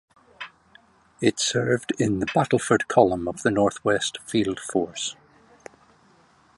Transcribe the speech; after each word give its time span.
It 1.21 1.39
served 1.39 1.93
in 1.99 2.21
the 2.21 2.25
Battleford 2.33 2.87
Column 2.87 3.27
of 3.27 3.43
the 3.43 3.51
North 3.51 3.85
West 3.85 4.17
Field 4.25 4.59
Force. 4.59 5.15